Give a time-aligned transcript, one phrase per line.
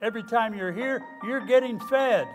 [0.00, 2.28] Every time you're here, you're getting fed.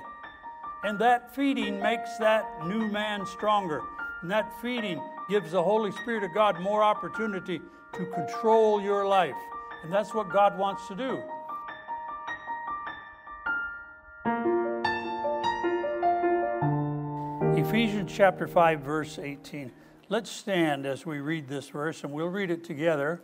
[0.84, 3.82] And that feeding makes that new man stronger.
[4.22, 7.62] And that feeding gives the Holy Spirit of God more opportunity
[7.94, 9.38] to control your life.
[9.82, 11.24] And that's what God wants to do.
[17.58, 19.72] Ephesians chapter 5, verse 18.
[20.10, 23.22] Let's stand as we read this verse and we'll read it together.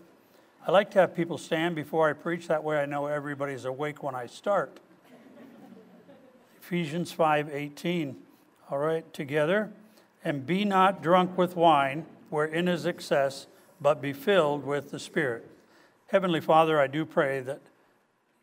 [0.67, 4.03] I like to have people stand before I preach, that way I know everybody's awake
[4.03, 4.79] when I start.
[6.61, 8.15] Ephesians 5:18.
[8.69, 9.71] All right, together.
[10.23, 13.47] And be not drunk with wine, wherein is excess,
[13.81, 15.49] but be filled with the Spirit.
[16.07, 17.61] Heavenly Father, I do pray that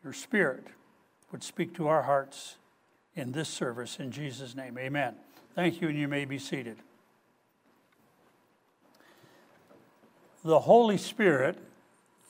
[0.03, 0.67] your Spirit
[1.31, 2.57] would speak to our hearts
[3.15, 4.77] in this service in Jesus' name.
[4.77, 5.15] Amen.
[5.55, 6.77] Thank you, and you may be seated.
[10.43, 11.57] The Holy Spirit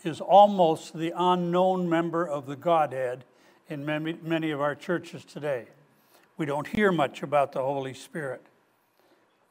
[0.07, 3.25] is almost the unknown member of the Godhead
[3.69, 5.67] in many, many of our churches today.
[6.37, 8.41] We don't hear much about the Holy Spirit.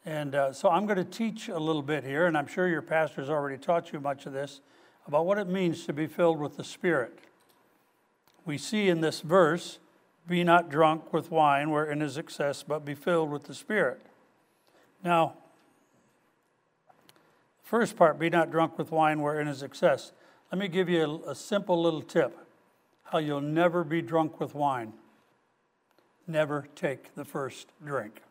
[0.05, 2.83] And uh, so I'm going to teach a little bit here, and I'm sure your
[2.83, 4.61] pastor's already taught you much of this,
[5.07, 7.19] about what it means to be filled with the Spirit.
[8.45, 9.79] We see in this verse,
[10.29, 14.01] be not drunk with wine wherein is excess, but be filled with the Spirit.
[15.05, 15.35] Now,
[17.63, 20.13] first part, be not drunk with wine wherein is excess.
[20.53, 22.39] Let me give you a, a simple little tip
[23.05, 24.93] how you'll never be drunk with wine.
[26.27, 28.23] Never take the first drink.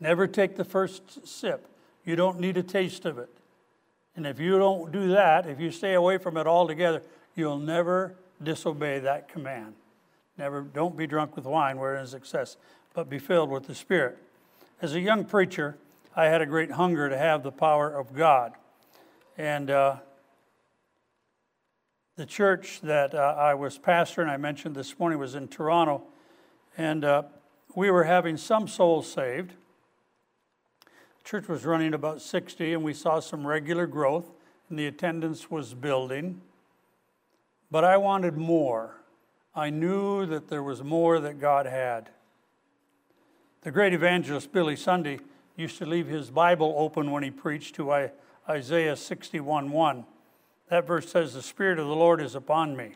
[0.00, 1.68] Never take the first sip.
[2.04, 3.28] You don't need a taste of it.
[4.14, 7.02] And if you don't do that, if you stay away from it altogether,
[7.34, 9.74] you'll never disobey that command.
[10.36, 12.56] Never, don't be drunk with wine where it is excess,
[12.94, 14.18] but be filled with the Spirit.
[14.80, 15.76] As a young preacher,
[16.14, 18.52] I had a great hunger to have the power of God.
[19.36, 19.96] And uh,
[22.18, 26.02] the church that uh, I was pastor, and I mentioned this morning, was in Toronto,
[26.76, 27.22] and uh,
[27.76, 29.52] we were having some souls saved.
[30.82, 34.32] The church was running about 60, and we saw some regular growth,
[34.68, 36.40] and the attendance was building.
[37.70, 38.96] But I wanted more.
[39.54, 42.10] I knew that there was more that God had.
[43.60, 45.20] The great evangelist Billy Sunday
[45.54, 48.08] used to leave his Bible open when he preached to
[48.48, 50.04] Isaiah 61 1
[50.70, 52.94] that verse says, The Spirit of the Lord is upon me.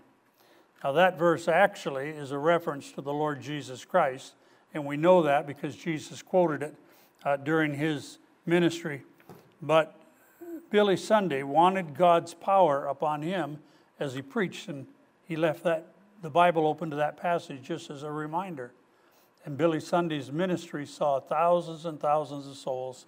[0.84, 4.34] Now, that verse actually is a reference to the Lord Jesus Christ,
[4.74, 6.74] and we know that because Jesus quoted it
[7.24, 9.02] uh, during his ministry.
[9.60, 9.98] But
[10.70, 13.58] Billy Sunday wanted God's power upon him
[14.00, 14.86] as he preached, and
[15.24, 15.86] he left that
[16.20, 18.72] the Bible open to that passage just as a reminder.
[19.44, 23.06] And Billy Sunday's ministry saw thousands and thousands of souls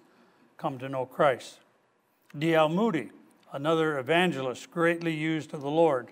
[0.57, 1.59] come to know Christ.
[2.37, 2.69] D.L.
[2.69, 3.11] Moody
[3.55, 6.09] another evangelist, greatly used of the Lord.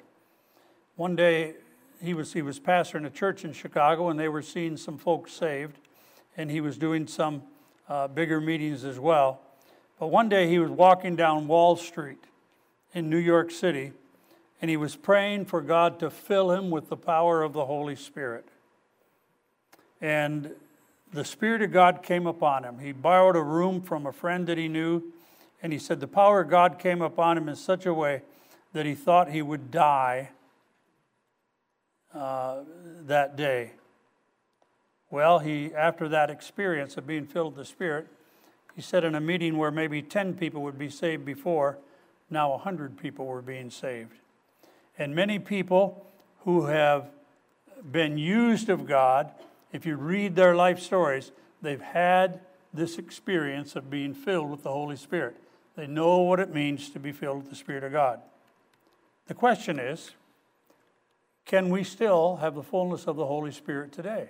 [0.95, 1.55] One day,
[2.01, 5.33] he was, he was pastoring a church in Chicago, and they were seeing some folks
[5.33, 5.77] saved,
[6.37, 7.43] and he was doing some
[7.89, 9.41] uh, bigger meetings as well.
[9.99, 12.23] But one day, he was walking down Wall Street
[12.93, 13.91] in New York City,
[14.61, 17.97] and he was praying for God to fill him with the power of the Holy
[17.97, 18.47] Spirit.
[19.99, 20.51] And
[21.11, 22.79] the Spirit of God came upon him.
[22.79, 25.03] He borrowed a room from a friend that he knew
[25.63, 28.21] and he said the power of God came upon him in such a way
[28.73, 30.29] that he thought he would die
[32.13, 32.59] uh,
[33.05, 33.71] that day.
[35.09, 38.07] Well, he, after that experience of being filled with the Spirit,
[38.75, 41.77] he said in a meeting where maybe 10 people would be saved before,
[42.29, 44.19] now 100 people were being saved.
[44.97, 46.05] And many people
[46.43, 47.09] who have
[47.89, 49.31] been used of God,
[49.71, 51.31] if you read their life stories,
[51.61, 52.41] they've had
[52.73, 55.37] this experience of being filled with the Holy Spirit.
[55.75, 58.21] They know what it means to be filled with the Spirit of God.
[59.27, 60.11] The question is
[61.45, 64.29] can we still have the fullness of the Holy Spirit today?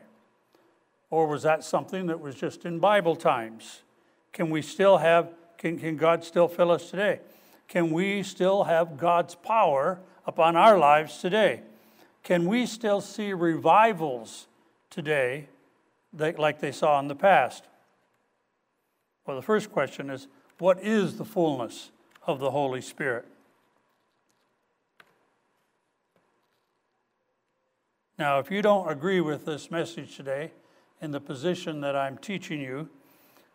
[1.10, 3.84] Or was that something that was just in Bible times?
[4.32, 7.20] Can we still have, can, can God still fill us today?
[7.68, 11.62] Can we still have God's power upon our lives today?
[12.24, 14.48] Can we still see revivals
[14.90, 15.50] today
[16.14, 17.66] that, like they saw in the past?
[19.26, 20.28] Well, the first question is
[20.64, 21.92] what is the fullness
[22.26, 23.26] of the Holy Spirit?
[28.18, 30.52] Now, if you don't agree with this message today
[31.02, 32.88] in the position that I'm teaching you,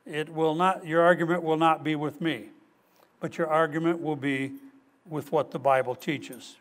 [0.04, 2.50] it will not, your argument will not be with me,
[3.20, 4.52] but your argument will be
[5.08, 6.56] with what the Bible teaches.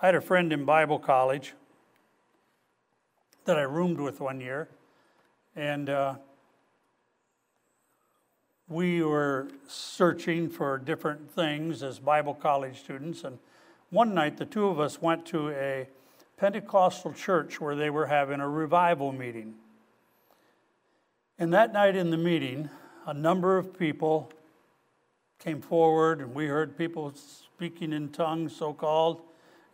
[0.00, 1.52] I had a friend in Bible college
[3.44, 4.68] that I roomed with one year,
[5.54, 6.14] and uh,
[8.72, 13.38] we were searching for different things as Bible college students, and
[13.90, 15.86] one night the two of us went to a
[16.38, 19.54] Pentecostal church where they were having a revival meeting.
[21.38, 22.70] And that night in the meeting,
[23.06, 24.32] a number of people
[25.38, 29.20] came forward, and we heard people speaking in tongues, so called.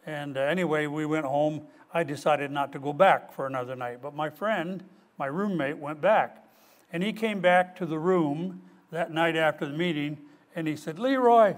[0.07, 1.63] And anyway, we went home.
[1.95, 4.03] I decided not to go back for another night.
[4.03, 4.83] But my friend,
[5.19, 6.45] my roommate, went back.
[6.93, 10.19] And he came back to the room that night after the meeting,
[10.55, 11.57] and he said, Leroy,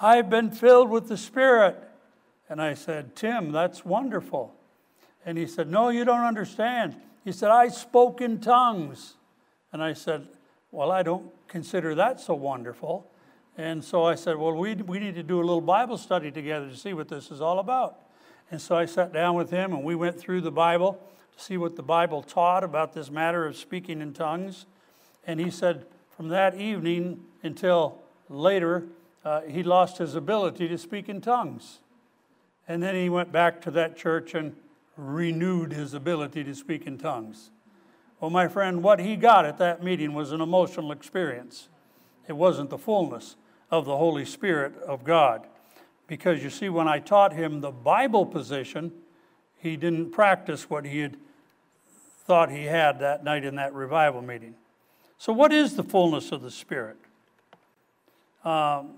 [0.00, 1.76] I've been filled with the Spirit.
[2.48, 4.54] And I said, Tim, that's wonderful.
[5.24, 6.96] And he said, No, you don't understand.
[7.24, 9.14] He said, I spoke in tongues.
[9.72, 10.26] And I said,
[10.70, 13.10] Well, I don't consider that so wonderful.
[13.56, 16.68] And so I said, Well, we, we need to do a little Bible study together
[16.68, 17.96] to see what this is all about.
[18.50, 21.00] And so I sat down with him and we went through the Bible
[21.36, 24.66] to see what the Bible taught about this matter of speaking in tongues.
[25.26, 25.86] And he said,
[26.22, 27.98] from that evening until
[28.28, 28.84] later,
[29.24, 31.80] uh, he lost his ability to speak in tongues.
[32.68, 34.54] And then he went back to that church and
[34.96, 37.50] renewed his ability to speak in tongues.
[38.20, 41.68] Well, my friend, what he got at that meeting was an emotional experience.
[42.28, 43.34] It wasn't the fullness
[43.68, 45.48] of the Holy Spirit of God.
[46.06, 48.92] Because you see, when I taught him the Bible position,
[49.58, 51.16] he didn't practice what he had
[52.24, 54.54] thought he had that night in that revival meeting.
[55.22, 56.96] So, what is the fullness of the Spirit?
[58.44, 58.94] Um,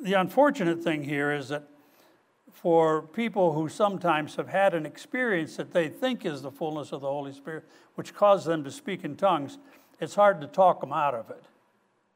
[0.00, 1.64] the unfortunate thing here is that
[2.52, 7.00] for people who sometimes have had an experience that they think is the fullness of
[7.00, 7.64] the Holy Spirit,
[7.96, 9.58] which caused them to speak in tongues,
[10.00, 11.42] it's hard to talk them out of it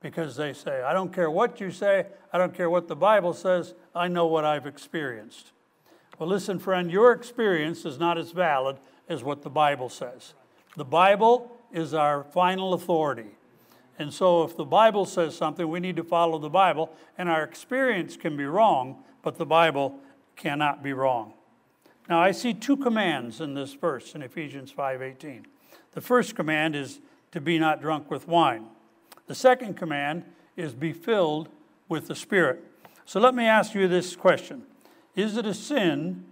[0.01, 3.33] because they say, I don't care what you say, I don't care what the Bible
[3.33, 5.51] says, I know what I've experienced.
[6.21, 8.77] Well, listen, friend, your experience is not as valid
[9.09, 10.35] as what the Bible says.
[10.77, 13.37] The Bible is our final authority.
[13.99, 17.45] And so, if the Bible says something, we need to follow the Bible, and our
[17.45, 20.01] experience can be wrong, but the Bible
[20.35, 21.33] cannot be wrong.
[22.09, 25.47] Now, I see two commands in this verse in Ephesians 5:18.
[25.93, 27.01] The first command is
[27.31, 28.67] to be not drunk with wine.
[29.27, 30.25] The second command
[30.57, 31.49] is be filled
[31.89, 32.65] with the Spirit.
[33.05, 34.67] So let me ask you this question.
[35.15, 36.25] Is it a sin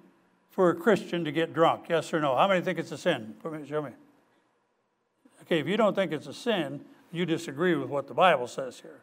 [0.51, 1.87] for a Christian to get drunk?
[1.89, 2.37] Yes or no?
[2.37, 3.35] How many think it's a sin?
[3.67, 3.91] Show me.
[5.43, 6.81] Okay, if you don't think it's a sin,
[7.11, 9.01] you disagree with what the Bible says here.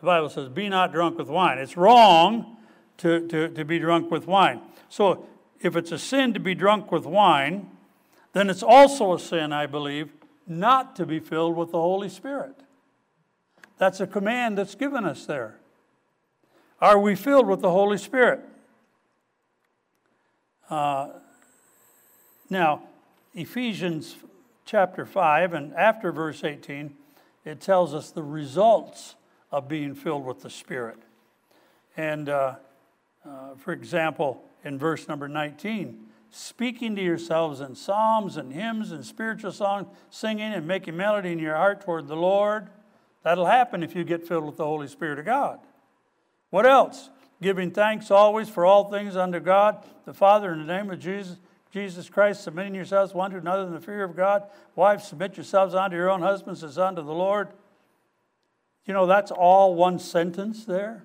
[0.00, 1.58] The Bible says, be not drunk with wine.
[1.58, 2.56] It's wrong
[2.98, 4.60] to, to, to be drunk with wine.
[4.88, 5.26] So
[5.60, 7.70] if it's a sin to be drunk with wine,
[8.32, 10.12] then it's also a sin, I believe,
[10.46, 12.54] not to be filled with the Holy Spirit.
[13.78, 15.58] That's a command that's given us there.
[16.80, 18.40] Are we filled with the Holy Spirit?
[20.68, 21.08] Uh,
[22.50, 22.82] now,
[23.34, 24.16] Ephesians
[24.66, 26.94] chapter 5 and after verse 18,
[27.44, 29.14] it tells us the results
[29.52, 30.98] of being filled with the Spirit.
[31.96, 32.56] And uh,
[33.24, 39.04] uh, for example, in verse number 19, speaking to yourselves in psalms and hymns and
[39.06, 42.68] spiritual songs, singing and making melody in your heart toward the Lord.
[43.22, 45.60] That'll happen if you get filled with the Holy Spirit of God.
[46.50, 47.10] What else?
[47.40, 51.36] Giving thanks always for all things unto God, the Father, in the name of Jesus,
[51.76, 54.44] Jesus Christ, submitting yourselves one to another in the fear of God.
[54.76, 57.48] Wives, submit yourselves unto your own husbands as unto the Lord.
[58.86, 61.04] You know, that's all one sentence there.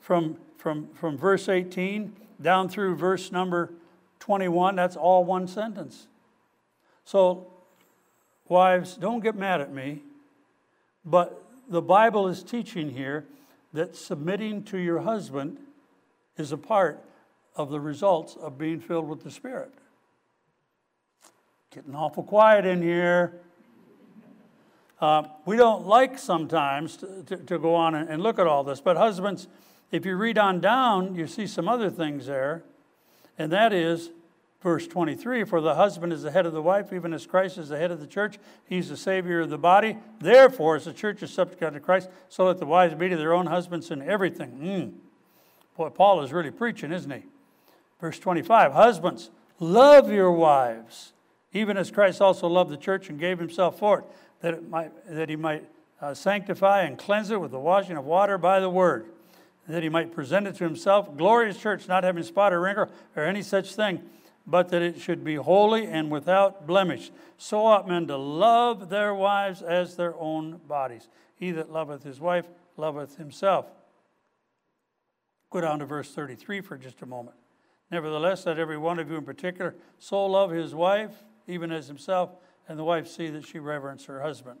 [0.00, 3.72] From, from, from verse 18 down through verse number
[4.18, 6.06] 21, that's all one sentence.
[7.06, 7.46] So,
[8.48, 10.02] wives, don't get mad at me,
[11.06, 13.24] but the Bible is teaching here
[13.72, 15.56] that submitting to your husband
[16.36, 17.02] is a part
[17.60, 19.72] of the results of being filled with the Spirit.
[21.74, 23.40] Getting awful quiet in here.
[25.00, 28.64] Uh, we don't like sometimes to, to, to go on and, and look at all
[28.64, 29.46] this, but husbands,
[29.90, 32.62] if you read on down, you see some other things there,
[33.38, 34.10] and that is
[34.62, 37.68] verse 23 For the husband is the head of the wife, even as Christ is
[37.68, 38.38] the head of the church.
[38.66, 39.96] He's the Savior of the body.
[40.20, 43.32] Therefore, as the church is subject unto Christ, so let the wives be to their
[43.32, 44.58] own husbands in everything.
[44.62, 44.92] Mm.
[45.76, 47.22] Boy, Paul is really preaching, isn't he?
[48.00, 51.12] Verse 25 Husbands, love your wives,
[51.52, 54.04] even as Christ also loved the church and gave himself for it,
[54.40, 55.64] that, it might, that he might
[56.00, 59.06] uh, sanctify and cleanse it with the washing of water by the word
[59.70, 63.24] that he might present it to himself, glorious church, not having spot or wrinkle or
[63.24, 64.02] any such thing,
[64.46, 67.10] but that it should be holy and without blemish.
[67.38, 71.08] So ought men to love their wives as their own bodies.
[71.36, 73.66] He that loveth his wife loveth himself.
[75.50, 77.36] Go down to verse 33 for just a moment.
[77.90, 82.30] Nevertheless, let every one of you in particular so love his wife, even as himself,
[82.68, 84.60] and the wife see that she reverence her husband.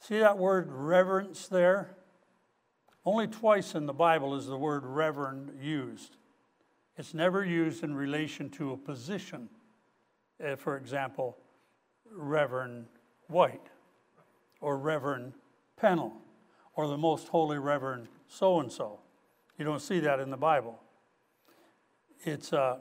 [0.00, 1.96] See that word reverence there?
[3.04, 6.16] Only twice in the Bible is the word reverend used.
[6.96, 9.48] It's never used in relation to a position.
[10.44, 11.38] Uh, for example,
[12.10, 12.86] Reverend
[13.28, 13.68] White
[14.60, 15.34] or Reverend
[15.76, 16.20] Pennell
[16.74, 19.00] or the Most Holy Reverend so and so.
[19.58, 20.80] You don't see that in the Bible.
[22.24, 22.78] It's, uh,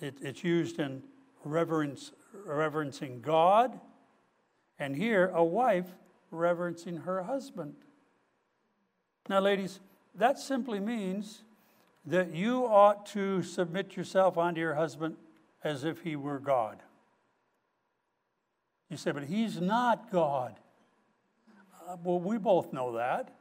[0.00, 1.02] it, it's used in
[1.44, 2.12] reverence,
[2.44, 3.80] reverencing God,
[4.78, 5.86] and here a wife
[6.30, 7.74] reverencing her husband.
[9.28, 9.80] Now, ladies,
[10.14, 11.42] that simply means
[12.04, 15.16] that you ought to submit yourself unto your husband
[15.62, 16.82] as if he were God.
[18.90, 20.56] You say, but he's not God.
[21.88, 23.32] Uh, well, we both know that.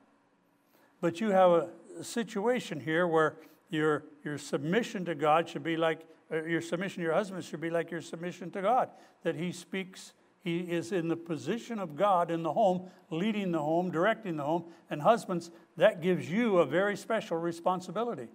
[1.02, 3.36] But you have a, a situation here where
[3.72, 6.02] your, your submission to God should be like,
[6.32, 8.90] uh, your submission to your husband should be like your submission to God.
[9.24, 10.14] That he speaks,
[10.44, 14.44] he is in the position of God in the home, leading the home, directing the
[14.44, 14.66] home.
[14.90, 18.28] And husbands, that gives you a very special responsibility.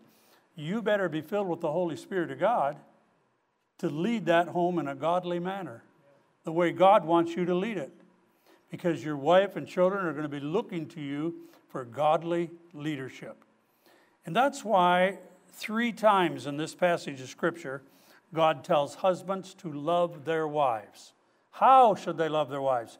[0.54, 2.78] You better be filled with the Holy Spirit of God
[3.78, 5.84] to lead that home in a godly manner,
[6.44, 7.92] the way God wants you to lead it.
[8.70, 11.34] Because your wife and children are going to be looking to you
[11.68, 13.44] for godly leadership.
[14.26, 15.18] And that's why
[15.52, 17.82] three times in this passage of Scripture,
[18.34, 21.12] God tells husbands to love their wives.
[21.52, 22.98] How should they love their wives?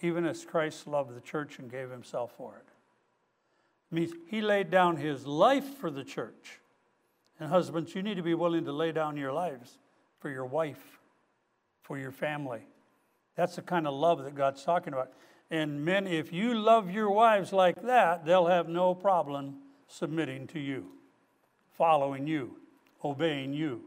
[0.00, 2.68] Even as Christ loved the church and gave himself for it.
[3.90, 6.60] it means he laid down his life for the church.
[7.40, 9.78] And husbands, you need to be willing to lay down your lives
[10.20, 11.00] for your wife,
[11.82, 12.62] for your family.
[13.36, 15.12] That's the kind of love that God's talking about.
[15.50, 19.56] And men, if you love your wives like that, they'll have no problem
[19.88, 20.86] submitting to you,
[21.76, 22.56] following you,
[23.02, 23.82] obeying you.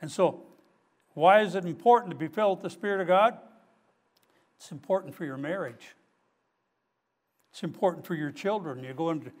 [0.00, 0.42] And so,
[1.14, 3.38] why is it important to be filled with the Spirit of God?
[4.56, 5.94] It's important for your marriage.
[7.52, 8.82] It's important for your children.
[8.84, 9.32] You go into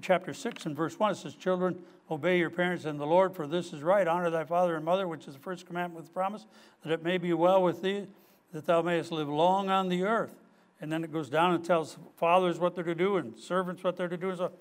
[0.00, 1.78] chapter 6 and verse 1, it says, Children,
[2.10, 4.06] obey your parents in the Lord, for this is right.
[4.06, 6.46] Honor thy father and mother, which is the first commandment with promise,
[6.84, 8.06] that it may be well with thee,
[8.52, 10.34] that thou mayest live long on the earth.
[10.80, 13.96] And then it goes down and tells fathers what they're to do and servants what
[13.96, 14.30] they're to do.
[14.30, 14.52] And so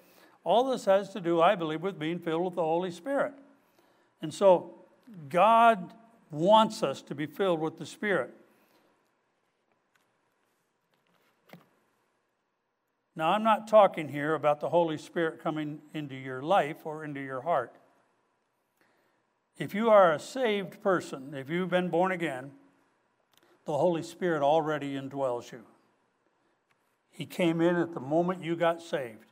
[0.44, 3.34] all this has to do, I believe, with being filled with the Holy Spirit.
[4.22, 4.74] And so
[5.30, 5.94] God
[6.32, 8.34] wants us to be filled with the Spirit.
[13.16, 17.20] Now, I'm not talking here about the Holy Spirit coming into your life or into
[17.20, 17.76] your heart.
[19.58, 22.52] If you are a saved person, if you've been born again,
[23.66, 25.64] the Holy Spirit already indwells you.
[27.12, 29.29] He came in at the moment you got saved.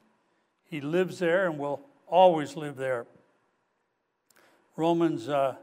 [0.69, 3.05] He lives there and will always live there.
[4.75, 5.55] Romans uh,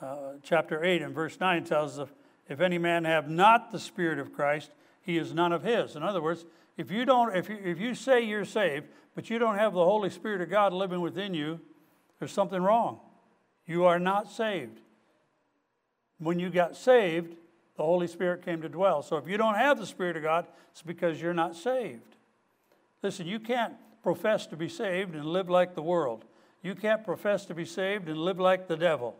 [0.00, 2.08] uh, chapter 8 and verse 9 tells us
[2.48, 4.70] if any man have not the Spirit of Christ,
[5.02, 5.94] he is none of his.
[5.94, 6.44] In other words,
[6.76, 9.84] if you, don't, if you, if you say you're saved, but you don't have the
[9.84, 11.60] Holy Spirit of God living within you,
[12.18, 13.00] there's something wrong.
[13.66, 14.80] You are not saved.
[16.18, 17.36] When you got saved,
[17.76, 19.02] the Holy Spirit came to dwell.
[19.02, 22.16] So if you don't have the Spirit of God, it's because you're not saved.
[23.02, 26.24] Listen, you can't profess to be saved and live like the world.
[26.62, 29.16] You can't profess to be saved and live like the devil.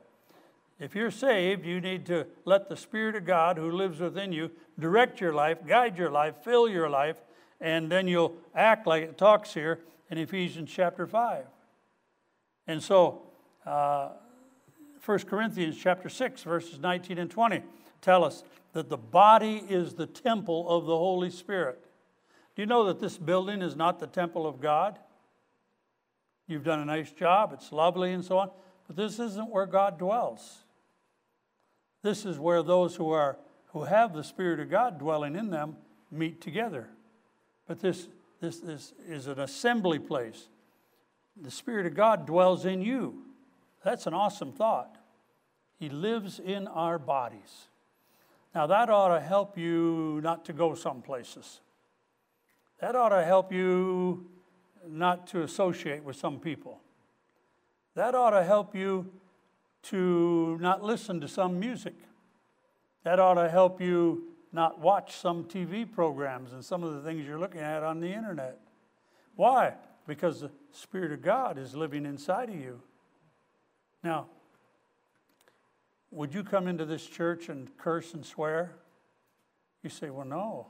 [0.78, 4.50] If you're saved, you need to let the Spirit of God who lives within you
[4.78, 7.16] direct your life, guide your life, fill your life,
[7.60, 11.44] and then you'll act like it talks here in Ephesians chapter 5.
[12.66, 13.22] And so,
[13.66, 14.10] uh,
[15.04, 17.62] 1 Corinthians chapter 6, verses 19 and 20
[18.00, 21.84] tell us that the body is the temple of the Holy Spirit.
[22.61, 24.99] You know that this building is not the temple of God?
[26.47, 28.50] You've done a nice job, it's lovely and so on,
[28.87, 30.59] but this isn't where God dwells.
[32.02, 33.38] This is where those who are
[33.69, 35.79] who have the Spirit of God dwelling in them
[36.11, 36.90] meet together.
[37.67, 38.09] But this,
[38.43, 40.49] this, this is an assembly place.
[41.40, 43.23] The Spirit of God dwells in you.
[43.83, 44.99] That's an awesome thought.
[45.79, 47.69] He lives in our bodies.
[48.55, 51.61] Now, that ought to help you not to go some places.
[52.80, 54.26] That ought to help you
[54.88, 56.80] not to associate with some people.
[57.94, 59.10] That ought to help you
[59.82, 61.94] to not listen to some music.
[63.04, 67.26] That ought to help you not watch some TV programs and some of the things
[67.26, 68.58] you're looking at on the internet.
[69.37, 69.75] Why?
[70.06, 72.80] Because the Spirit of God is living inside of you.
[74.02, 74.26] Now,
[76.10, 78.72] would you come into this church and curse and swear?
[79.82, 80.66] You say, well, no.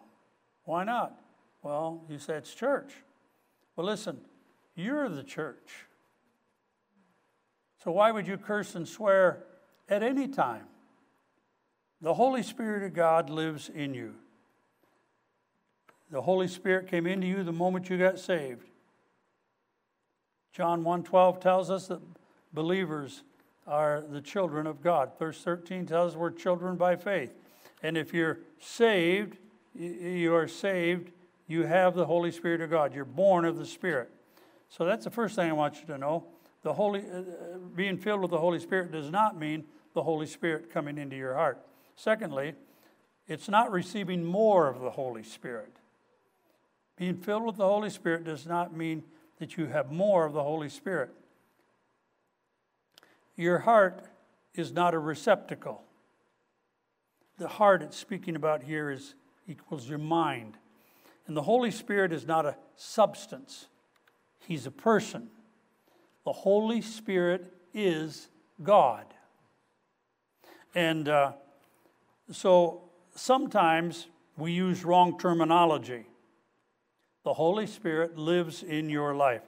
[0.65, 1.19] Why not?
[1.63, 2.93] Well, you say it's church.
[3.77, 4.21] Well, listen,
[4.75, 5.87] you're the church.
[7.83, 9.45] So why would you curse and swear
[9.89, 10.67] at any time?
[12.03, 14.15] The Holy Spirit of God lives in you.
[16.11, 18.67] The Holy Spirit came into you the moment you got saved.
[20.53, 22.01] John 1:12 tells us that
[22.53, 23.23] believers
[23.67, 25.13] are the children of God.
[25.19, 27.33] Verse 13 tells us we're children by faith.
[27.83, 29.39] And if you're saved,
[29.75, 31.13] you are saved,
[31.51, 32.95] you have the Holy Spirit of God.
[32.95, 34.09] You're born of the Spirit.
[34.69, 36.27] So that's the first thing I want you to know.
[36.63, 40.73] The Holy, uh, being filled with the Holy Spirit does not mean the Holy Spirit
[40.73, 41.61] coming into your heart.
[41.97, 42.55] Secondly,
[43.27, 45.73] it's not receiving more of the Holy Spirit.
[46.97, 49.03] Being filled with the Holy Spirit does not mean
[49.39, 51.11] that you have more of the Holy Spirit.
[53.35, 54.05] Your heart
[54.55, 55.83] is not a receptacle.
[57.39, 59.15] The heart it's speaking about here is
[59.49, 60.57] equals your mind.
[61.31, 63.69] And the Holy Spirit is not a substance,
[64.41, 65.29] He's a person.
[66.25, 68.27] The Holy Spirit is
[68.65, 69.05] God.
[70.75, 71.35] And uh,
[72.33, 72.83] so
[73.15, 76.07] sometimes we use wrong terminology.
[77.23, 79.45] The Holy Spirit lives in your life.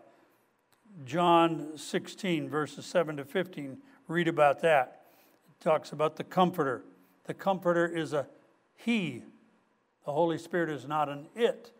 [1.04, 5.02] John 16, verses 7 to 15, read about that.
[5.48, 6.84] It talks about the Comforter.
[7.24, 8.28] The Comforter is a
[8.76, 9.24] He.
[10.04, 11.72] The Holy Spirit is not an it.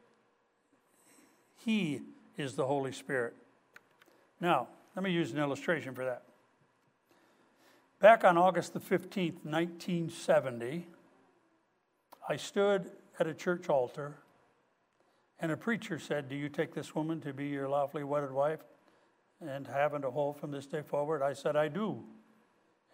[1.64, 2.02] He
[2.36, 3.34] is the Holy Spirit.
[4.40, 6.22] Now, let me use an illustration for that.
[8.00, 10.88] Back on August the 15th, 1970,
[12.28, 14.16] I stood at a church altar
[15.38, 18.60] and a preacher said, Do you take this woman to be your lawfully wedded wife
[19.40, 21.22] and having to hold from this day forward?
[21.22, 22.02] I said, I do.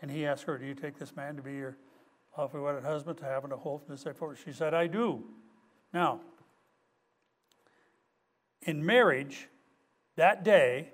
[0.01, 1.77] And he asked her, Do you take this man to be your
[2.38, 4.12] lawfully wedded husband to having to hold from this day?
[4.45, 5.25] She said, I do.
[5.92, 6.21] Now,
[8.62, 9.49] in marriage,
[10.16, 10.92] that day,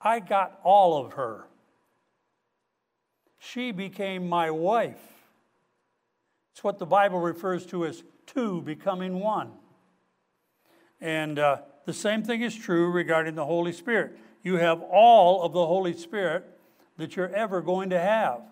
[0.00, 1.46] I got all of her
[3.40, 5.00] she became my wife.
[6.52, 9.52] It's what the Bible refers to as two becoming one.
[11.00, 14.16] And uh, the same thing is true regarding the Holy Spirit.
[14.42, 16.44] You have all of the Holy Spirit
[16.98, 18.42] that you're ever going to have.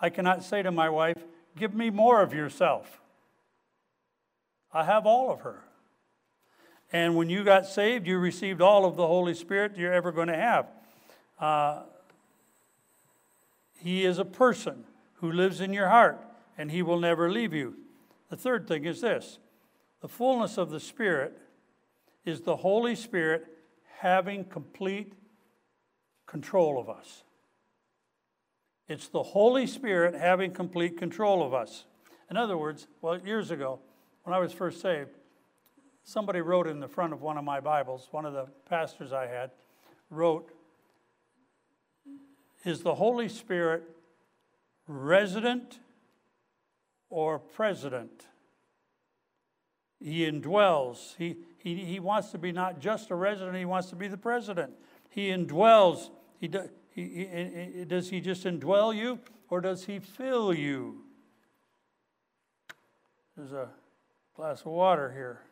[0.00, 1.18] I cannot say to my wife,
[1.56, 3.00] Give me more of yourself.
[4.72, 5.64] I have all of her.
[6.92, 10.28] And when you got saved, you received all of the Holy Spirit you're ever going
[10.28, 10.66] to have.
[11.38, 11.82] Uh,
[13.80, 14.84] he is a person
[15.14, 16.22] who lives in your heart,
[16.58, 17.76] and He will never leave you.
[18.28, 19.38] The third thing is this
[20.00, 21.38] the fullness of the Spirit
[22.24, 23.46] is the Holy Spirit
[23.98, 25.14] having complete
[26.26, 27.22] control of us.
[28.90, 31.84] It's the Holy Spirit having complete control of us.
[32.28, 33.78] In other words, well, years ago,
[34.24, 35.10] when I was first saved,
[36.02, 39.28] somebody wrote in the front of one of my Bibles, one of the pastors I
[39.28, 39.52] had
[40.10, 40.50] wrote,
[42.64, 43.84] is the Holy Spirit
[44.88, 45.78] resident
[47.10, 48.26] or president?
[50.00, 51.14] He indwells.
[51.16, 54.18] He, he, he wants to be not just a resident, he wants to be the
[54.18, 54.72] president.
[55.10, 56.10] He indwells.
[56.40, 61.04] He, do, he, he, does he just indwell you or does he fill you?
[63.36, 63.68] There's a
[64.34, 65.42] glass of water here.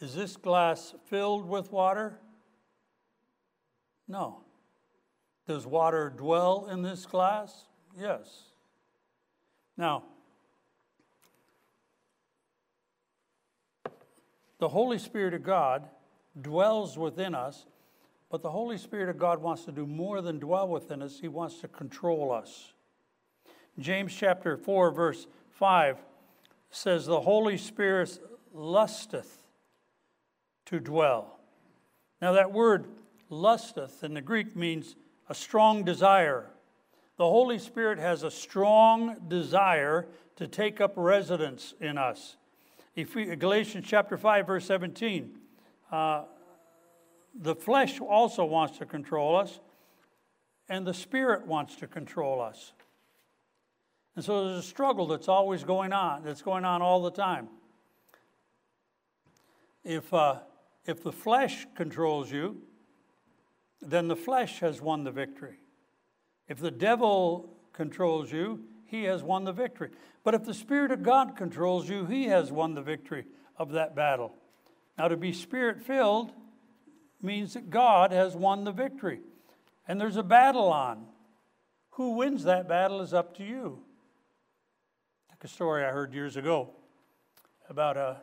[0.00, 2.18] Is this glass filled with water?
[4.08, 4.40] No.
[5.46, 7.66] Does water dwell in this glass?
[7.96, 8.26] Yes.
[9.76, 10.02] Now,
[14.62, 15.88] the Holy Spirit of God
[16.40, 17.66] dwells within us,
[18.30, 21.26] but the Holy Spirit of God wants to do more than dwell within us, He
[21.26, 22.72] wants to control us.
[23.80, 25.98] James chapter 4, verse 5
[26.70, 28.16] says, The Holy Spirit
[28.54, 29.48] lusteth
[30.66, 31.40] to dwell.
[32.20, 32.86] Now, that word
[33.30, 34.94] lusteth in the Greek means
[35.28, 36.52] a strong desire.
[37.16, 42.36] The Holy Spirit has a strong desire to take up residence in us.
[42.94, 45.38] Galatians chapter 5, verse 17,
[45.90, 46.24] uh,
[47.34, 49.60] the flesh also wants to control us,
[50.68, 52.72] and the spirit wants to control us.
[54.14, 57.48] And so there's a struggle that's always going on, that's going on all the time.
[59.84, 60.40] If, uh,
[60.84, 62.60] if the flesh controls you,
[63.80, 65.56] then the flesh has won the victory.
[66.46, 69.90] If the devil controls you, he has won the victory.
[70.22, 73.24] But if the Spirit of God controls you, he has won the victory
[73.56, 74.32] of that battle.
[74.96, 76.30] Now, to be spirit filled
[77.20, 79.20] means that God has won the victory.
[79.88, 81.06] And there's a battle on.
[81.92, 83.80] Who wins that battle is up to you.
[85.30, 86.70] Like a story I heard years ago
[87.68, 88.18] about a,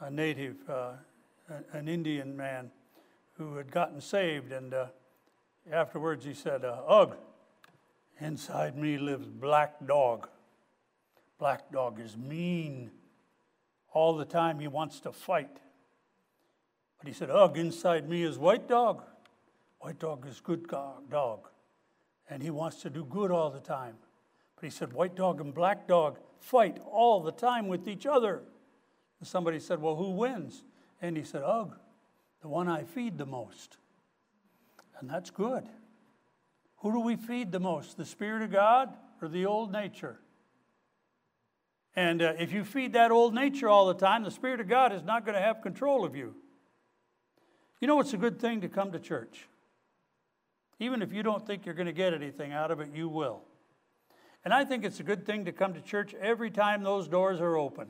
[0.00, 0.56] a native.
[0.68, 0.92] Uh,
[1.72, 2.70] an Indian man
[3.32, 4.86] who had gotten saved, and uh,
[5.72, 7.16] afterwards he said, uh, Ugh,
[8.20, 10.28] inside me lives black dog.
[11.38, 12.90] Black dog is mean.
[13.92, 15.58] All the time he wants to fight.
[16.98, 19.02] But he said, Ugh, inside me is white dog.
[19.80, 21.48] White dog is good dog.
[22.28, 23.96] And he wants to do good all the time.
[24.54, 28.42] But he said, White dog and black dog fight all the time with each other.
[29.18, 30.62] And somebody said, Well, who wins?
[31.00, 31.74] And he said, Ugh,
[32.42, 33.78] the one I feed the most.
[35.00, 35.64] And that's good.
[36.80, 40.18] Who do we feed the most, the Spirit of God or the old nature?
[41.94, 44.92] And uh, if you feed that old nature all the time, the Spirit of God
[44.92, 46.34] is not going to have control of you.
[47.80, 49.46] You know, it's a good thing to come to church.
[50.78, 53.42] Even if you don't think you're going to get anything out of it, you will.
[54.44, 57.40] And I think it's a good thing to come to church every time those doors
[57.40, 57.88] are open.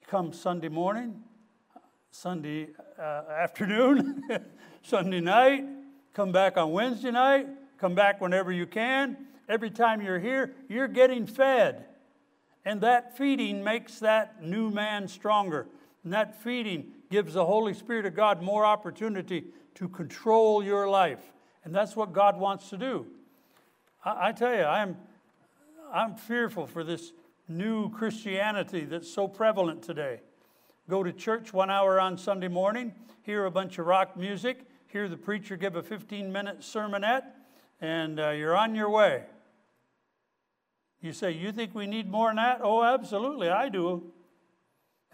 [0.00, 1.22] You come Sunday morning,
[2.10, 4.24] Sunday uh, afternoon,
[4.82, 5.64] Sunday night,
[6.14, 7.46] come back on Wednesday night,
[7.78, 9.16] come back whenever you can.
[9.48, 11.86] Every time you're here, you're getting fed.
[12.64, 15.66] And that feeding makes that new man stronger.
[16.04, 21.32] And that feeding gives the Holy Spirit of God more opportunity to control your life.
[21.64, 23.06] And that's what God wants to do.
[24.04, 24.96] I, I tell you, I'm,
[25.92, 27.12] I'm fearful for this
[27.48, 30.20] new Christianity that's so prevalent today.
[30.88, 35.08] Go to church one hour on Sunday morning, hear a bunch of rock music, hear
[35.08, 37.24] the preacher give a 15 minute sermonette,
[37.80, 39.22] and uh, you're on your way.
[41.00, 42.60] You say, You think we need more than that?
[42.62, 44.12] Oh, absolutely, I do.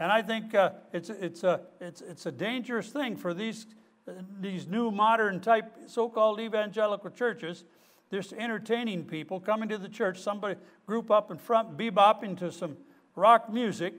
[0.01, 3.67] And I think uh, it's, it's, a, it's, it's a dangerous thing for these,
[4.09, 7.65] uh, these new modern type so called evangelical churches.
[8.11, 12.77] Just entertaining people coming to the church, somebody group up in front, bebopping to some
[13.15, 13.95] rock music,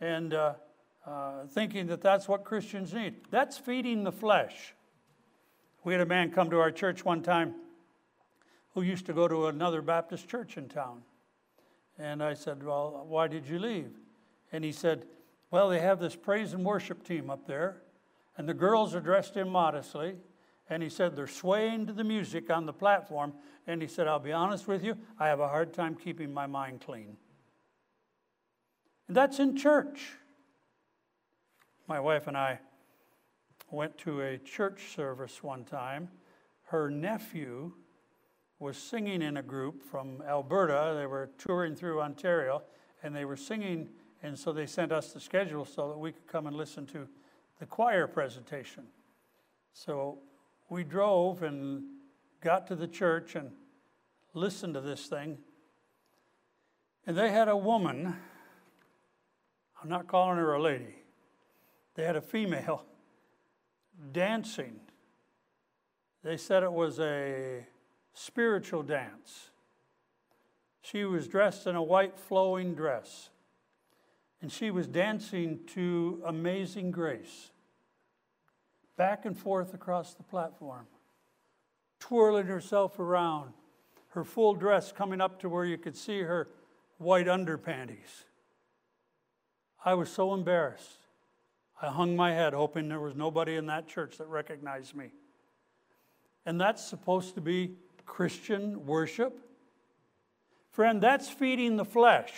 [0.00, 0.54] and uh,
[1.06, 3.16] uh, thinking that that's what Christians need.
[3.30, 4.74] That's feeding the flesh.
[5.82, 7.54] We had a man come to our church one time
[8.74, 11.02] who used to go to another Baptist church in town.
[11.98, 13.90] And I said, Well, why did you leave?
[14.52, 15.06] And he said,
[15.50, 17.82] Well, they have this praise and worship team up there,
[18.36, 20.16] and the girls are dressed immodestly.
[20.68, 23.32] And he said, They're swaying to the music on the platform.
[23.66, 26.46] And he said, I'll be honest with you, I have a hard time keeping my
[26.46, 27.16] mind clean.
[29.08, 30.12] And that's in church.
[31.88, 32.60] My wife and I
[33.70, 36.08] went to a church service one time.
[36.64, 37.72] Her nephew
[38.58, 40.94] was singing in a group from Alberta.
[40.96, 42.62] They were touring through Ontario,
[43.02, 43.88] and they were singing,
[44.22, 47.08] and so they sent us the schedule so that we could come and listen to
[47.58, 48.84] the choir presentation.
[49.72, 50.18] So
[50.68, 51.84] we drove and
[52.40, 53.50] got to the church and
[54.34, 55.38] listened to this thing.
[57.06, 58.14] And they had a woman,
[59.82, 60.96] I'm not calling her a lady,
[61.94, 62.84] they had a female
[64.12, 64.80] dancing.
[66.22, 67.66] They said it was a
[68.14, 69.50] spiritual dance.
[70.82, 73.30] She was dressed in a white flowing dress,
[74.40, 77.50] and she was dancing to Amazing Grace,
[78.96, 80.86] back and forth across the platform,
[81.98, 83.52] twirling herself around,
[84.08, 86.48] her full dress coming up to where you could see her
[86.98, 88.24] white underpanties.
[89.84, 90.99] I was so embarrassed.
[91.80, 95.12] I hung my head, hoping there was nobody in that church that recognized me.
[96.44, 99.38] And that's supposed to be Christian worship?
[100.72, 102.32] Friend, that's feeding the flesh.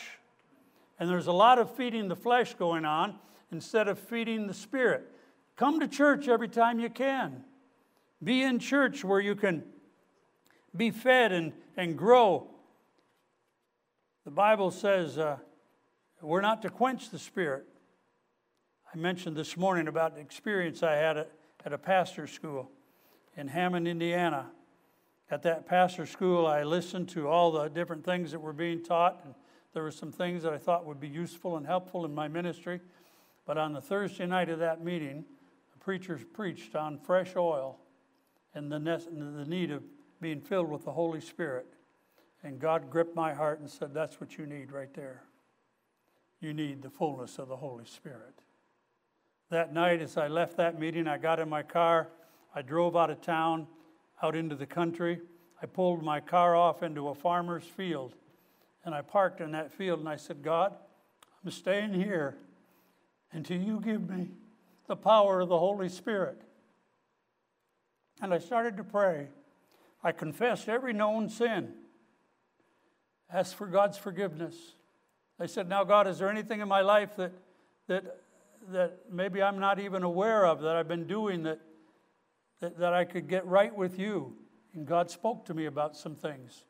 [1.01, 3.19] And there's a lot of feeding the flesh going on
[3.51, 5.11] instead of feeding the spirit.
[5.57, 7.45] Come to church every time you can.
[8.23, 9.65] Be in church where you can
[10.77, 12.49] be fed and, and grow.
[14.25, 15.39] The Bible says uh,
[16.21, 17.67] we're not to quench the spirit.
[18.93, 21.33] I mentioned this morning about the experience I had at,
[21.65, 22.71] at a pastor's school
[23.37, 24.51] in Hammond, Indiana
[25.33, 29.23] at that pastor school, I listened to all the different things that were being taught,
[29.25, 29.35] and
[29.73, 32.83] there were some things that I thought would be useful and helpful in my ministry.
[33.47, 35.25] But on the Thursday night of that meeting,
[35.73, 37.79] the preachers preached on fresh oil
[38.55, 39.83] and the, the need of
[40.21, 41.67] being filled with the Holy Spirit.
[42.43, 45.23] And God gripped my heart and said, That's what you need right there.
[46.41, 48.42] You need the fullness of the Holy Spirit.
[49.53, 52.09] That night, as I left that meeting, I got in my car,
[52.55, 53.67] I drove out of town
[54.23, 55.21] out into the country.
[55.63, 58.15] I pulled my car off into a farmer's field
[58.87, 60.75] and I parked in that field and I said, God,
[61.45, 62.39] I'm staying here
[63.33, 64.31] until you give me
[64.87, 66.41] the power of the Holy Spirit.
[68.23, 69.27] And I started to pray.
[70.03, 71.75] I confessed every known sin,
[73.31, 74.57] asked for God's forgiveness.
[75.39, 77.33] I said, Now, God, is there anything in my life that,
[77.89, 78.22] that,
[78.71, 81.61] that maybe I'm not even aware of that I've been doing that
[82.63, 84.35] that, that I could get right with you.
[84.73, 86.65] And God spoke to me about some things.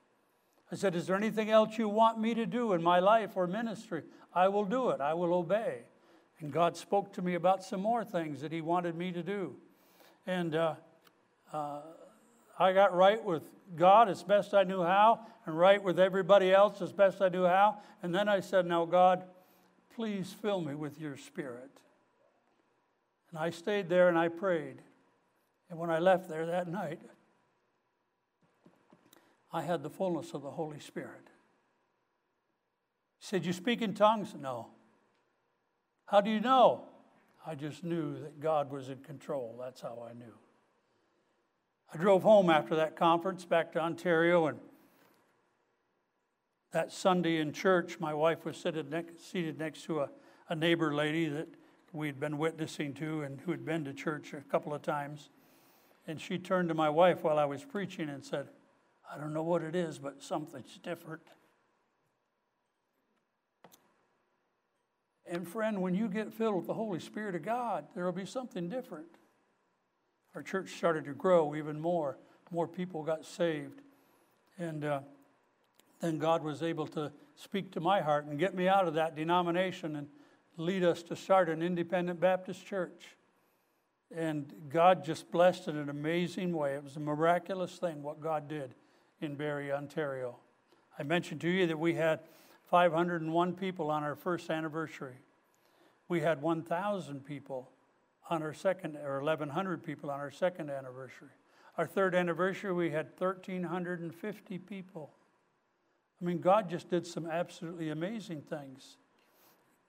[0.73, 3.47] I said, Is there anything else you want me to do in my life or
[3.47, 4.03] ministry?
[4.35, 5.01] I will do it.
[5.01, 5.83] I will obey.
[6.41, 9.55] And God spoke to me about some more things that He wanted me to do.
[10.27, 10.75] And uh,
[11.53, 11.83] uh,
[12.59, 13.43] I got right with
[13.77, 17.45] God as best I knew how, and right with everybody else as best I knew
[17.45, 17.79] how.
[18.03, 19.25] And then I said, Now, God,
[19.95, 21.82] please fill me with your spirit.
[23.33, 24.83] And I stayed there and I prayed.
[25.71, 27.01] And when I left there that night,
[29.53, 31.29] I had the fullness of the Holy Spirit.
[33.19, 34.35] He said, You speak in tongues?
[34.39, 34.69] No.
[36.07, 36.85] How do you know?
[37.47, 39.57] I just knew that God was in control.
[39.59, 40.35] That's how I knew.
[41.93, 44.59] I drove home after that conference back to Ontario, and
[46.73, 50.11] that Sunday in church, my wife was seated next, seated next to a,
[50.49, 51.49] a neighbor lady that
[51.93, 55.31] we'd been witnessing to and who had been to church a couple of times.
[56.07, 58.49] And she turned to my wife while I was preaching and said,
[59.13, 61.23] I don't know what it is, but something's different.
[65.27, 68.27] And friend, when you get filled with the Holy Spirit of God, there will be
[68.27, 69.07] something different
[70.35, 72.17] our church started to grow even more.
[72.51, 73.83] More people got saved.
[74.59, 75.01] And uh,
[76.01, 79.15] then God was able to speak to my heart and get me out of that
[79.15, 80.09] denomination and
[80.57, 83.17] lead us to start an independent Baptist church.
[84.15, 86.75] And God just blessed it in an amazing way.
[86.75, 88.75] It was a miraculous thing what God did
[89.21, 90.37] in Barrie, Ontario.
[90.99, 92.21] I mentioned to you that we had
[92.71, 95.17] 501 people on our first anniversary.
[96.09, 97.71] We had 1,000 people
[98.29, 101.31] on our second, or 1,100 people on our second anniversary.
[101.79, 105.15] Our third anniversary, we had 1,350 people.
[106.21, 108.99] I mean, God just did some absolutely amazing things.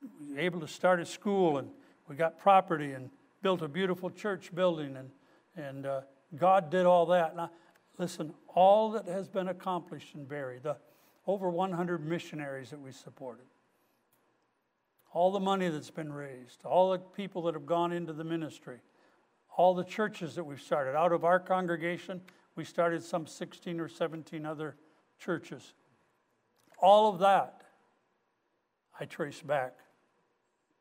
[0.04, 1.70] We were able to start a school, and
[2.08, 3.10] we got property, and
[3.42, 5.10] built a beautiful church building, and,
[5.56, 6.02] and uh,
[6.36, 7.36] God did all that.
[7.36, 7.52] Now,
[7.98, 10.78] listen, all that has been accomplished in Barrie, the
[11.28, 13.46] over 100 missionaries that we supported,
[15.13, 18.80] all the money that's been raised, all the people that have gone into the ministry,
[19.56, 20.98] all the churches that we've started.
[20.98, 22.20] Out of our congregation,
[22.56, 24.76] we started some 16 or 17 other
[25.20, 25.74] churches.
[26.80, 27.62] All of that
[29.00, 29.78] I trace back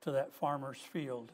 [0.03, 1.33] to that farmer's field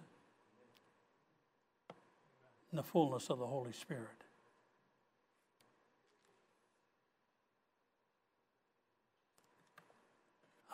[2.70, 4.24] in the fullness of the Holy Spirit.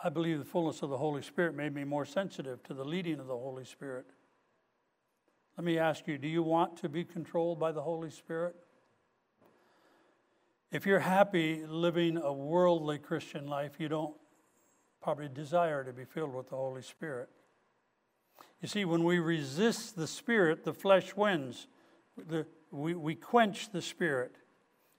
[0.03, 3.19] I believe the fullness of the Holy Spirit made me more sensitive to the leading
[3.19, 4.05] of the Holy Spirit.
[5.57, 8.55] Let me ask you do you want to be controlled by the Holy Spirit?
[10.71, 14.13] If you're happy living a worldly Christian life, you don't
[15.01, 17.29] probably desire to be filled with the Holy Spirit.
[18.61, 21.67] You see, when we resist the Spirit, the flesh wins.
[22.27, 24.35] The, we, we quench the Spirit.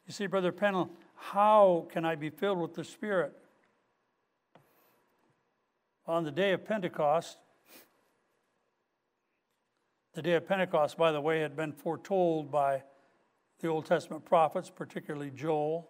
[0.07, 3.35] You see, Brother Pennell, how can I be filled with the Spirit?
[6.07, 7.39] on the day of Pentecost,
[10.15, 12.83] the day of Pentecost, by the way, had been foretold by
[13.61, 15.89] the Old Testament prophets, particularly Joel.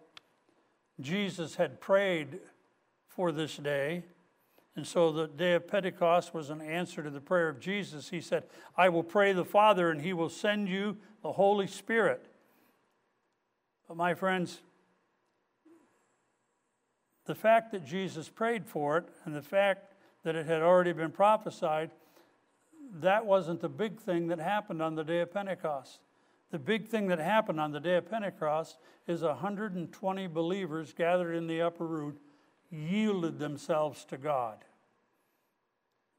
[0.99, 2.39] Jesus had prayed
[3.07, 4.05] for this day.
[4.77, 8.09] And so the day of Pentecost was an answer to the prayer of Jesus.
[8.09, 8.43] He said,
[8.77, 12.27] I will pray the Father, and he will send you the Holy Spirit.
[13.87, 14.61] But my friends,
[17.25, 21.11] the fact that Jesus prayed for it and the fact that it had already been
[21.11, 21.89] prophesied,
[22.99, 26.01] that wasn't the big thing that happened on the day of Pentecost.
[26.51, 31.47] The big thing that happened on the day of Pentecost is 120 believers gathered in
[31.47, 32.19] the upper room
[32.69, 34.63] yielded themselves to God.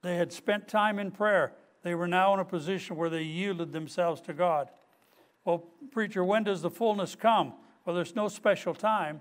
[0.02, 1.54] They had spent time in prayer.
[1.82, 4.70] They were now in a position where they yielded themselves to God.
[5.44, 7.54] Well, preacher, when does the fullness come?
[7.84, 9.20] Well, there's no special time.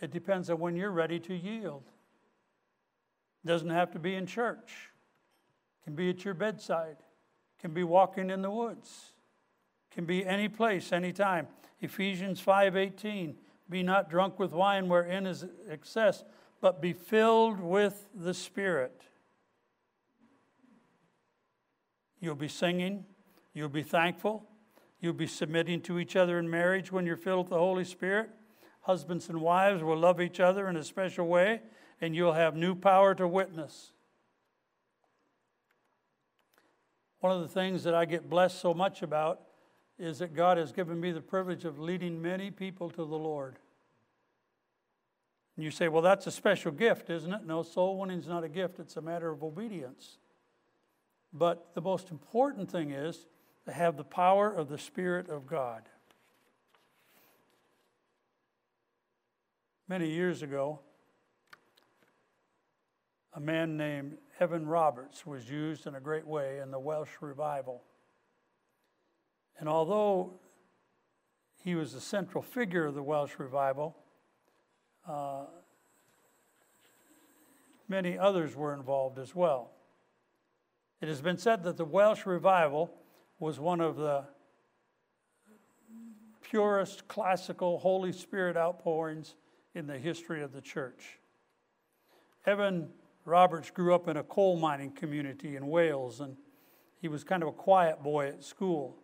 [0.00, 1.84] It depends on when you're ready to yield.
[3.44, 4.90] It Doesn't have to be in church.
[5.80, 6.96] It Can be at your bedside.
[7.58, 9.12] Can be walking in the woods.
[9.90, 11.48] Can be any place, any time.
[11.80, 13.36] Ephesians 5:18.
[13.70, 16.24] Be not drunk with wine wherein is excess,
[16.60, 19.08] but be filled with the Spirit.
[22.24, 23.04] You'll be singing,
[23.52, 24.48] you'll be thankful,
[24.98, 28.30] you'll be submitting to each other in marriage when you're filled with the Holy Spirit.
[28.80, 31.60] Husbands and wives will love each other in a special way
[32.00, 33.92] and you'll have new power to witness.
[37.20, 39.42] One of the things that I get blessed so much about
[39.98, 43.56] is that God has given me the privilege of leading many people to the Lord.
[45.56, 47.44] And you say, well, that's a special gift, isn't it?
[47.44, 50.16] No, soul winning is not a gift, it's a matter of obedience.
[51.34, 53.26] But the most important thing is
[53.64, 55.82] to have the power of the Spirit of God.
[59.88, 60.78] Many years ago,
[63.34, 67.82] a man named Evan Roberts was used in a great way in the Welsh revival.
[69.58, 70.34] And although
[71.62, 73.96] he was the central figure of the Welsh revival,
[75.06, 75.46] uh,
[77.88, 79.73] many others were involved as well.
[81.04, 82.90] It has been said that the Welsh revival
[83.38, 84.24] was one of the
[86.40, 89.34] purest classical Holy Spirit outpourings
[89.74, 91.18] in the history of the church.
[92.46, 92.88] Evan
[93.26, 96.38] Roberts grew up in a coal mining community in Wales, and
[97.02, 98.96] he was kind of a quiet boy at school.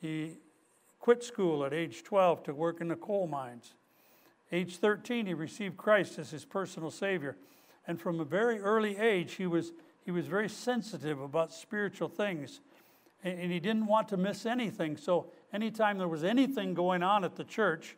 [0.00, 0.38] He
[0.98, 3.74] quit school at age 12 to work in the coal mines.
[4.50, 7.36] Age 13, he received Christ as his personal Savior.
[7.86, 9.70] And from a very early age, he was,
[10.04, 12.60] he was very sensitive about spiritual things.
[13.22, 14.96] And, and he didn't want to miss anything.
[14.96, 17.96] So, anytime there was anything going on at the church,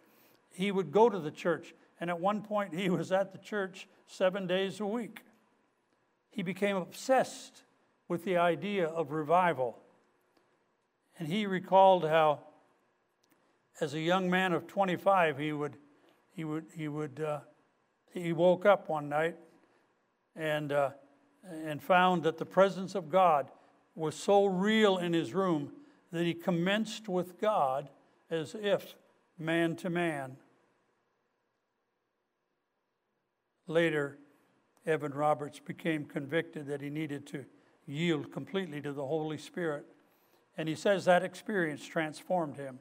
[0.52, 1.74] he would go to the church.
[2.00, 5.20] And at one point, he was at the church seven days a week.
[6.30, 7.62] He became obsessed
[8.08, 9.78] with the idea of revival.
[11.18, 12.40] And he recalled how,
[13.80, 15.76] as a young man of 25, he would,
[16.32, 17.40] he would, he would, uh,
[18.12, 19.36] he woke up one night
[20.36, 20.90] and, uh,
[21.50, 23.50] and found that the presence of God
[23.94, 25.72] was so real in his room
[26.10, 27.88] that he commenced with God
[28.30, 28.94] as if
[29.38, 30.36] man to man.
[33.66, 34.18] Later,
[34.86, 37.44] Evan Roberts became convicted that he needed to
[37.86, 39.86] yield completely to the Holy Spirit.
[40.56, 42.78] And he says that experience transformed him.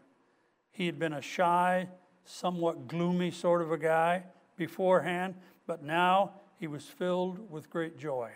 [0.71, 1.89] He had been a shy,
[2.25, 4.23] somewhat gloomy sort of a guy
[4.55, 8.31] beforehand, but now he was filled with great joy.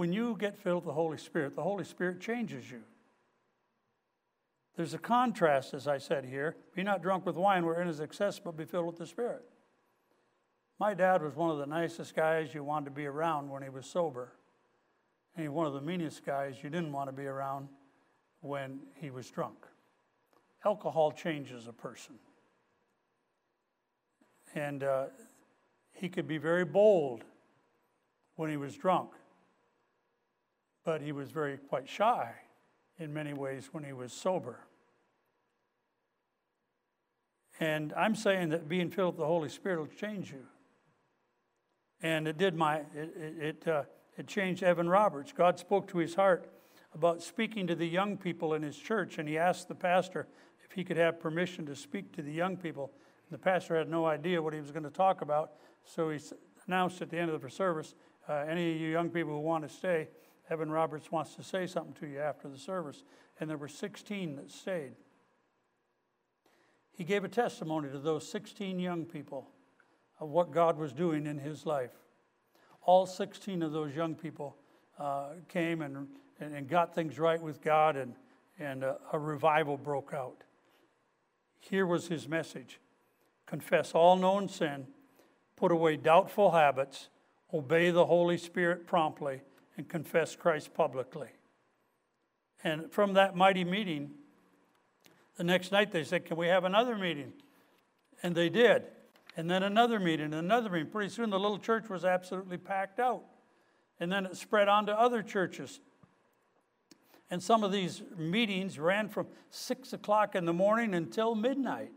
[0.00, 2.80] When you get filled with the Holy Spirit, the Holy Spirit changes you.
[4.74, 6.56] There's a contrast, as I said here.
[6.74, 9.42] Be not drunk with wine wherein is excess, but be filled with the Spirit.
[10.78, 13.68] My dad was one of the nicest guys you wanted to be around when he
[13.68, 14.32] was sober.
[15.36, 17.68] And he was one of the meanest guys you didn't want to be around
[18.40, 19.66] when he was drunk.
[20.64, 22.14] Alcohol changes a person.
[24.54, 25.04] And uh,
[25.92, 27.22] he could be very bold
[28.36, 29.10] when he was drunk,
[30.84, 32.32] but he was very quite shy
[32.98, 34.60] in many ways when he was sober.
[37.58, 40.46] And I'm saying that being filled with the Holy Spirit will change you.
[42.02, 43.82] And it did my, it, it, uh,
[44.16, 45.32] it changed Evan Roberts.
[45.32, 46.50] God spoke to his heart
[46.94, 50.26] about speaking to the young people in his church, and he asked the pastor
[50.64, 52.92] if he could have permission to speak to the young people.
[53.28, 55.52] And the pastor had no idea what he was going to talk about,
[55.84, 56.18] so he
[56.66, 57.94] announced at the end of the service
[58.28, 60.08] uh, any of you young people who want to stay,
[60.50, 63.04] Evan Roberts wants to say something to you after the service.
[63.38, 64.92] And there were 16 that stayed.
[66.92, 69.48] He gave a testimony to those 16 young people
[70.18, 71.92] of what God was doing in his life.
[72.82, 74.56] All 16 of those young people
[74.98, 76.08] uh, came and,
[76.40, 78.14] and, got things right with God, and,
[78.58, 80.42] and a, a revival broke out.
[81.58, 82.80] Here was his message
[83.46, 84.86] confess all known sin,
[85.56, 87.08] put away doubtful habits,
[87.52, 89.40] obey the Holy Spirit promptly,
[89.80, 91.28] and confess Christ publicly.
[92.62, 94.12] And from that mighty meeting,
[95.36, 97.32] the next night they said, Can we have another meeting?
[98.22, 98.84] And they did
[99.36, 100.90] and then another meeting, and another meeting.
[100.90, 103.22] Pretty soon the little church was absolutely packed out.
[103.98, 105.80] And then it spread on to other churches.
[107.30, 111.92] And some of these meetings ran from six o'clock in the morning until midnight.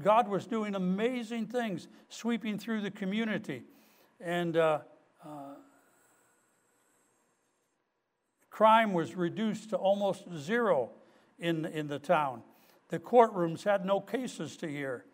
[0.00, 3.62] God was doing amazing things, sweeping through the community.
[4.20, 4.80] And uh,
[5.24, 5.54] uh,
[8.52, 10.90] crime was reduced to almost zero
[11.40, 12.42] in, in the town.
[12.90, 15.04] The courtrooms had no cases to hear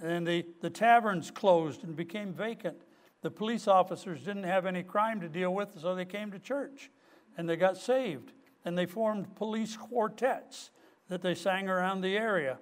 [0.00, 2.76] and the, the taverns closed and became vacant.
[3.22, 6.90] The police officers didn't have any crime to deal with, so they came to church
[7.36, 8.32] and they got saved.
[8.64, 10.70] And they formed police quartets
[11.08, 12.58] that they sang around the area.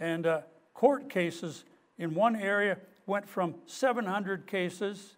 [0.00, 0.40] And uh,
[0.74, 1.64] court cases
[1.98, 5.16] in one area went from 700 cases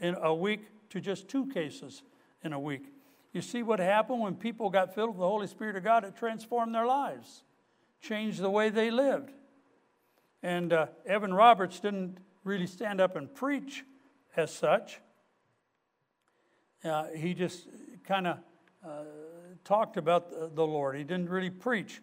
[0.00, 2.02] in a week to just two cases
[2.42, 2.86] in a week.
[3.32, 6.04] You see what happened when people got filled with the Holy Spirit of God?
[6.04, 7.44] It transformed their lives,
[8.00, 9.30] changed the way they lived.
[10.42, 13.84] And uh, Evan Roberts didn't really stand up and preach
[14.36, 15.00] as such.
[16.84, 17.66] Uh, he just
[18.04, 18.38] kind of
[18.86, 19.02] uh,
[19.64, 20.96] talked about the Lord.
[20.96, 22.00] He didn't really preach.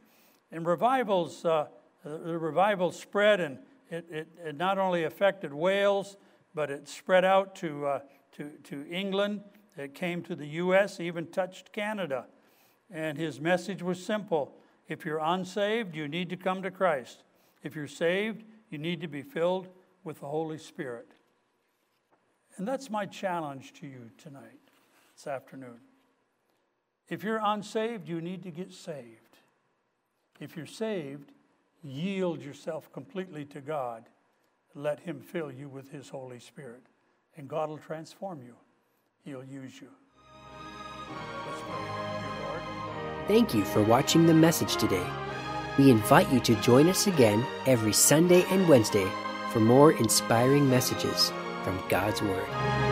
[0.52, 1.68] And revivals, uh,
[2.04, 3.58] the revival spread, and
[3.90, 6.18] it, it, it, not only affected Wales,
[6.54, 8.00] but it spread out to, uh,
[8.34, 9.42] to, to England.
[9.78, 12.26] It came to the U.S., even touched Canada.
[12.92, 14.56] And his message was simple
[14.88, 17.24] if you're unsaved, you need to come to Christ.
[17.64, 19.68] If you're saved, you need to be filled
[20.04, 21.08] with the Holy Spirit.
[22.58, 24.60] And that's my challenge to you tonight,
[25.16, 25.80] this afternoon.
[27.10, 29.38] If you're unsaved, you need to get saved.
[30.40, 31.32] If you're saved,
[31.84, 34.06] yield yourself completely to God.
[34.74, 36.84] Let Him fill you with His Holy Spirit,
[37.38, 38.56] and God will transform you.
[39.26, 39.88] He'll use you.
[43.28, 45.06] Thank you for watching the message today.
[45.80, 49.12] We invite you to join us again every Sunday and Wednesday
[49.52, 51.32] for more inspiring messages
[51.64, 52.85] from God's Word.